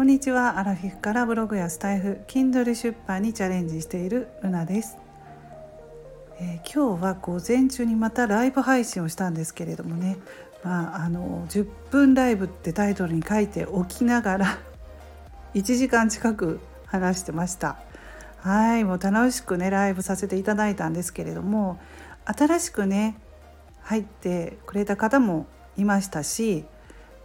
[0.00, 0.58] こんにちは。
[0.58, 4.96] アラフィフからブログやスタイフ Kindle 出版にチャレンジしているルナです、
[6.40, 10.16] えー、今日は午前中にまたライブ配信をしたんですけれどもね。
[10.64, 14.58] まああの10分ライブってタイトルに書いておきながら
[15.52, 17.76] 1時間近く話してました。
[18.38, 21.78] はいもう楽しくねライブさせていただいたんですけれども
[22.24, 23.18] 新しくね
[23.82, 25.46] 入ってくれた方も
[25.76, 26.64] いましたし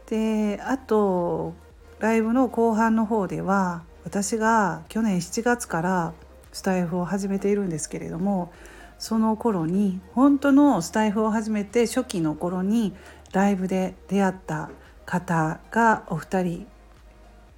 [0.07, 1.55] であと
[1.99, 6.13] ライブの後半の方では私が去年7月から
[6.51, 8.51] スタイフを始めているんですけれども
[8.97, 12.93] その頃に本当のスタイフを始めて初期の頃に
[13.33, 14.69] ライブで出会った
[15.05, 16.67] 方がお二人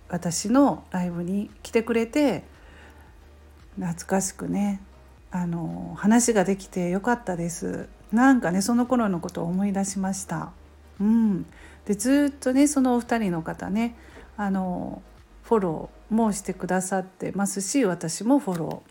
[0.10, 2.44] 私のライブに来てくれて
[3.76, 4.82] 懐かしくね
[5.32, 7.90] あの話ができてよかったです。
[8.12, 10.52] なんかねその頃のことを思い出しました。
[11.00, 11.46] うん。
[11.86, 13.96] でずっとねそのお二人の方ね
[14.38, 15.02] あの
[15.44, 18.84] フォローもしてくださってますし私もフォロ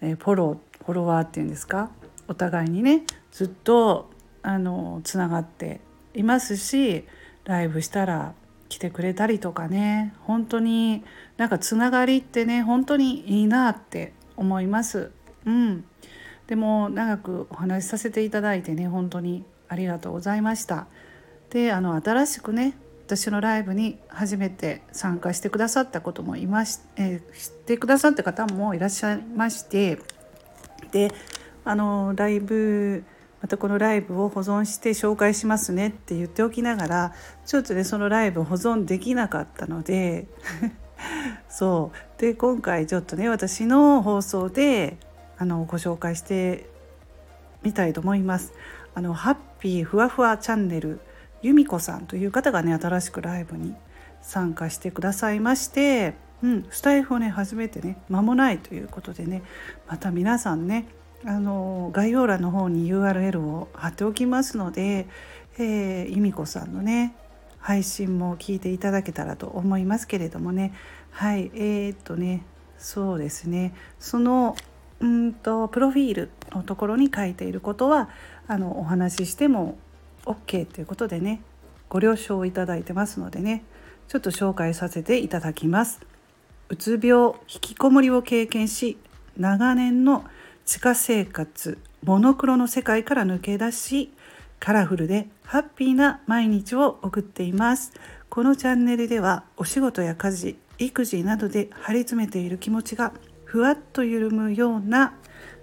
[0.00, 1.90] ー、え、フォローフォロワーっていうんですか？
[2.26, 4.10] お互いにねずっと
[4.42, 5.80] あのつながって
[6.14, 7.04] いますし
[7.44, 8.34] ライブしたら
[8.68, 11.04] 来てくれたりとかね本当に
[11.36, 15.10] なんかつながりってね本当にいいなって思います。
[15.46, 15.84] うん、
[16.46, 20.86] でも長くお話しさせていただいてね本当にありがとうございました。
[21.50, 22.74] であの新しくね
[23.06, 29.98] 私のライブに初めて参加してくださったこともいまし、えー、知ってくださった方もいらっしゃいまして
[30.90, 31.10] で
[31.66, 33.04] あのライブ
[33.42, 37.12] またこのライブを保存して紹介しますねって言っておきながら
[37.44, 40.26] ちょっとねそのライブ保存できなかったので
[41.50, 44.96] そうで今回ちょっとね私の放送で
[45.36, 46.70] あのご紹介して
[47.62, 48.54] みたいと思います。
[48.94, 51.00] あのハッピーふわふわチャンネル
[51.44, 53.74] 由美子さんという方がね新しくライブに
[54.22, 59.42] 参加してくださいまして、うん、スタイフをね初めてね間もないということでね
[59.86, 60.86] また皆さんね
[61.26, 65.06] あの概要欄の方に URL を貼っておきますので、
[65.58, 67.14] えー、由美子さんのね
[67.58, 70.74] 配信も聞いていただけたらと思いますけれどもね。
[71.10, 72.44] はいえー、っとね
[72.78, 73.74] そうですね。
[73.98, 74.56] その
[75.00, 78.08] うんとプロフィールのところに書いていることは
[78.46, 79.76] あのお話ししても
[80.26, 81.40] OK ということでね
[81.88, 83.64] ご了承いただいてますのでね
[84.08, 86.00] ちょっと紹介させていただきます。
[86.68, 88.96] うつ病引きこもりを経験し
[89.36, 90.24] 長年の
[90.64, 94.12] 地下生活モノクロの世界から抜け出し
[94.60, 97.92] カラフルでハッピーな毎日を送っています。
[98.30, 103.12] このチャンネルではお仕事や家事育児などで張り詰めている気持ちが
[103.44, 105.14] ふわっと緩むような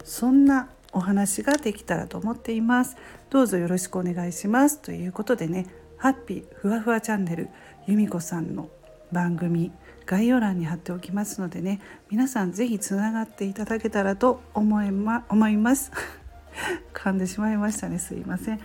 [0.04, 2.96] そんなお話ができたらと思っています。
[3.32, 5.66] どうぞよろしくお願いしますということでね
[5.96, 7.50] ハッピーふわふわチャンネル
[7.88, 8.70] 由美子さんの
[9.14, 9.72] 番組
[10.06, 15.94] 概要欄に貼っておきますのでね皆さん是非つながっていただけたらと思い,、ま、思います。
[16.94, 18.00] 噛んでしまいましたね。
[18.00, 18.60] すいません。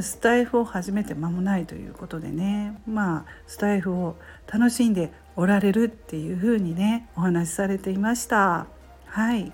[0.00, 4.16] スタイフを始めて間もないということでねまあスタイフを
[4.50, 8.68] 楽しんでおられるっていう風にねお話しされていました。
[9.04, 9.52] はい。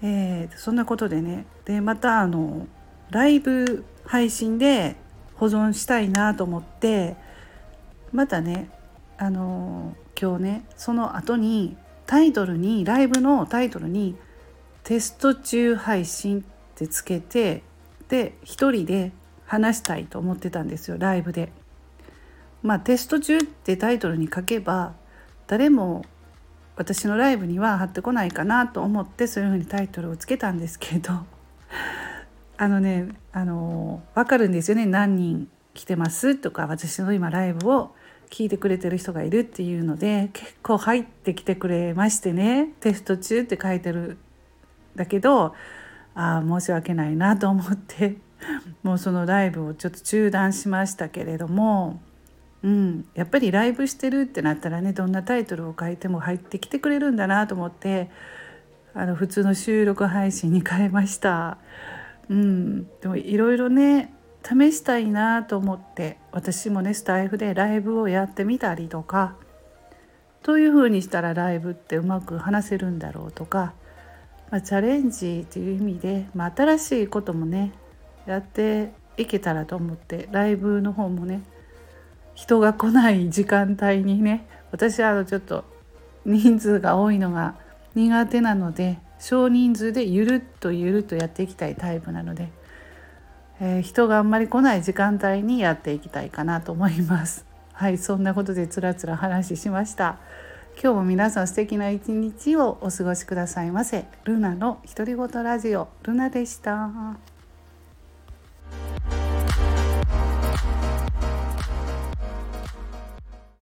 [0.00, 2.66] えー、そんなことでねでまたあの
[3.14, 4.96] ライブ配信で
[5.36, 7.14] 保存したいなと思って
[8.10, 8.68] またね
[9.18, 11.76] あの今日ねその後に
[12.06, 14.16] タイトルにライブのタイトルに
[14.82, 16.42] 「テスト中配信」っ
[16.74, 17.62] てつけて
[18.08, 19.12] で一人で
[19.46, 21.52] 話したいと思ってたんですよライブで。
[22.64, 24.94] まあテスト中ってタイトルに書けば
[25.46, 26.04] 誰も
[26.74, 31.12] 私のライブには貼ってこないかなと思ってそういうふうにタイトルをつけたんですけど
[32.56, 34.86] あのねあの分かるんですよね。
[34.86, 37.94] 何人来てますとか私の今ライブを
[38.30, 42.70] 聞いてくれてる人がいるっていうので結構入ってきてくれましてね。
[42.80, 44.18] テスト中って書いてるん
[44.96, 45.54] だけど
[46.14, 48.16] ああ申し訳ないなと思って
[48.82, 52.00] もうそのライブをちょっと中断しましたけれども
[52.64, 58.10] うん、やっぱりライブしてるってなったらねどんなタイトルを書いても入ってきてくれるんだなと思って
[58.94, 61.58] あの普通の収録配信に変えました。
[62.28, 69.36] うん、でもいろいろね試したいなと思って私もねスタイフでライブをやってみたりとか
[70.42, 73.72] どういう風にしたらライブってうまく話せるんだろうとか、
[74.50, 77.72] まあ、チャレンジという意味で、まあ、新しいこともね
[78.26, 81.42] やっていけたらと思ってライブの方もね
[82.34, 85.64] 人が来ない時間帯にね私はちょっと
[86.26, 87.56] 人数が多いのが
[87.94, 92.50] 苦手なので少人数でゆるっとゆるっとやっていきたいタイプなので、
[93.60, 97.46] えー、人があんまり来ない時間帯にやっていきたいかなと思います。
[97.72, 100.18] はいそんなことでつらつら話しました。
[100.80, 104.06] 今日も皆さん素敵な一日をお過ごしくださいませ。
[104.24, 107.33] ルナの独り言ラジオルナでした。